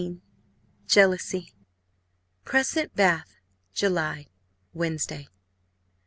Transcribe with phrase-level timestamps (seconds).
[0.87, 1.53] JEALOUSY.
[2.43, 3.35] "Crescent, Bath,
[3.71, 4.25] July
[4.73, 5.27] Wednesday.